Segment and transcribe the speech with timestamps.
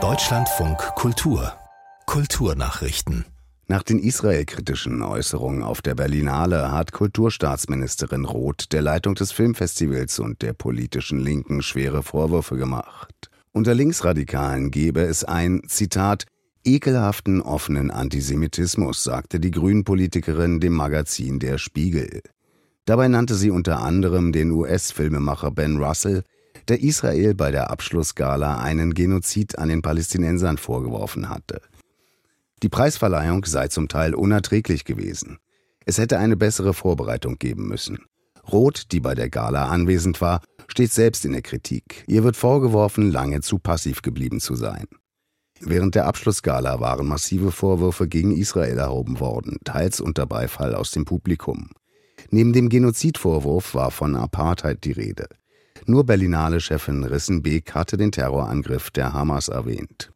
[0.00, 1.52] Deutschlandfunk Kultur
[2.06, 3.24] Kulturnachrichten
[3.66, 10.42] nach den israelkritischen Äußerungen auf der Berlinale hat Kulturstaatsministerin Roth der Leitung des Filmfestivals und
[10.42, 13.30] der politischen Linken schwere Vorwürfe gemacht.
[13.50, 16.26] Unter Linksradikalen gebe es ein, Zitat,
[16.64, 22.22] ekelhaften offenen Antisemitismus, sagte die Grünen-Politikerin dem Magazin Der Spiegel.
[22.84, 26.22] Dabei nannte sie unter anderem den US-Filmemacher Ben Russell,
[26.68, 31.60] der Israel bei der Abschlussgala einen Genozid an den Palästinensern vorgeworfen hatte.
[32.62, 35.38] Die Preisverleihung sei zum Teil unerträglich gewesen.
[35.84, 37.98] Es hätte eine bessere Vorbereitung geben müssen.
[38.52, 42.04] Roth, die bei der Gala anwesend war, steht selbst in der Kritik.
[42.06, 44.86] Ihr wird vorgeworfen, lange zu passiv geblieben zu sein.
[45.60, 51.04] Während der Abschlussgala waren massive Vorwürfe gegen Israel erhoben worden, teils unter Beifall aus dem
[51.04, 51.70] Publikum.
[52.30, 55.26] Neben dem Genozidvorwurf war von Apartheid die Rede.
[55.88, 60.12] Nur Berlinale-Chefin Rissenbeek hatte den Terrorangriff der Hamas erwähnt.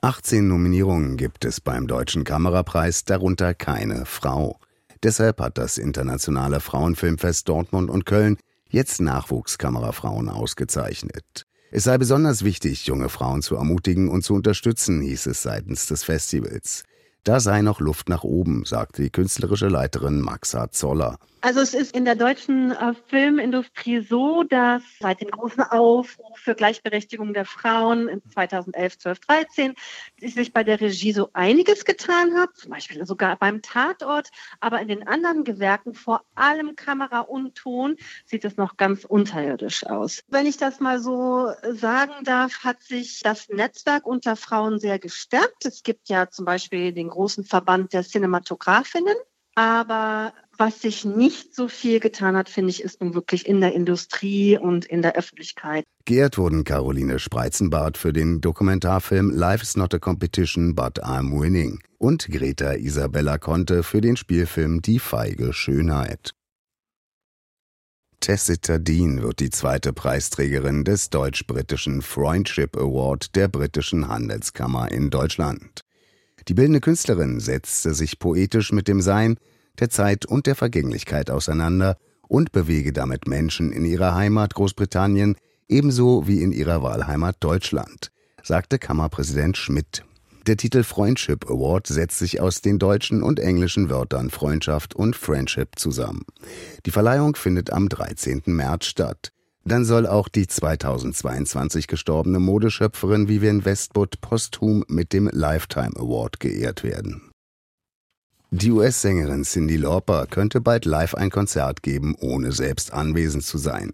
[0.00, 4.58] 18 Nominierungen gibt es beim Deutschen Kamerapreis, darunter keine Frau.
[5.04, 11.46] Deshalb hat das Internationale Frauenfilmfest Dortmund und Köln jetzt Nachwuchskamerafrauen ausgezeichnet.
[11.70, 16.02] Es sei besonders wichtig, junge Frauen zu ermutigen und zu unterstützen, hieß es seitens des
[16.02, 16.82] Festivals.
[17.26, 21.18] Da sei noch Luft nach oben, sagte die künstlerische Leiterin Maxa Zoller.
[21.46, 26.56] Also es ist in der deutschen äh, Filmindustrie so, dass seit dem großen Aufruf für
[26.56, 29.74] Gleichberechtigung der Frauen in 2011, 12, 13
[30.18, 34.88] sich bei der Regie so einiges getan hat, zum Beispiel sogar beim Tatort, aber in
[34.88, 40.24] den anderen Gewerken, vor allem Kamera und Ton, sieht es noch ganz unterirdisch aus.
[40.26, 45.64] Wenn ich das mal so sagen darf, hat sich das Netzwerk unter Frauen sehr gestärkt.
[45.64, 49.16] Es gibt ja zum Beispiel den großen Verband der Cinematografinnen,
[49.56, 53.72] aber was sich nicht so viel getan hat, finde ich, ist nun wirklich in der
[53.72, 55.84] Industrie und in der Öffentlichkeit.
[56.04, 61.80] Geehrt wurden Caroline Spreizenbart für den Dokumentarfilm Life is not a competition, but I'm winning
[61.98, 66.32] und Greta Isabella Conte für den Spielfilm Die feige Schönheit.
[68.20, 75.85] Tessita Dean wird die zweite Preisträgerin des deutsch-britischen Friendship Award der britischen Handelskammer in Deutschland.
[76.48, 79.36] Die bildende Künstlerin setzte sich poetisch mit dem Sein,
[79.80, 81.96] der Zeit und der Vergänglichkeit auseinander
[82.28, 85.36] und bewege damit Menschen in ihrer Heimat Großbritannien
[85.68, 88.10] ebenso wie in ihrer Wahlheimat Deutschland,
[88.42, 90.04] sagte Kammerpräsident Schmidt.
[90.46, 95.70] Der Titel Friendship Award setzt sich aus den deutschen und englischen Wörtern Freundschaft und Friendship
[95.76, 96.22] zusammen.
[96.86, 98.42] Die Verleihung findet am 13.
[98.46, 99.32] März statt.
[99.66, 106.84] Dann soll auch die 2022 gestorbene Modeschöpferin Vivienne Westwood posthum mit dem Lifetime Award geehrt
[106.84, 107.32] werden.
[108.52, 113.90] Die US-Sängerin Cindy Lauper könnte bald live ein Konzert geben, ohne selbst anwesend zu sein.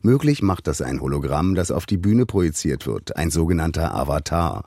[0.00, 4.64] Möglich macht das ein Hologramm, das auf die Bühne projiziert wird, ein sogenannter Avatar.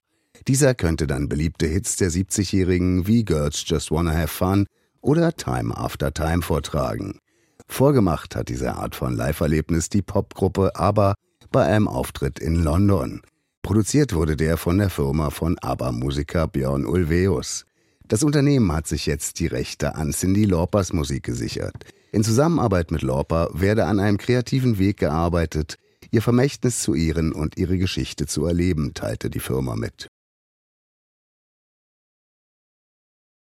[0.47, 4.67] Dieser könnte dann beliebte Hits der 70-Jährigen wie Girls Just Wanna Have Fun
[5.01, 7.19] oder Time After Time vortragen.
[7.67, 11.15] Vorgemacht hat diese Art von Live-Erlebnis die Popgruppe ABBA
[11.51, 13.21] bei einem Auftritt in London.
[13.61, 17.65] Produziert wurde der von der Firma von ABBA-Musiker Björn Ulveus.
[18.07, 21.73] Das Unternehmen hat sich jetzt die Rechte an Cindy Laupers Musik gesichert.
[22.11, 25.77] In Zusammenarbeit mit Lauper werde an einem kreativen Weg gearbeitet,
[26.11, 30.07] ihr Vermächtnis zu ehren und ihre Geschichte zu erleben, teilte die Firma mit.